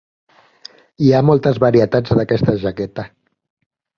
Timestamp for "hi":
1.07-1.09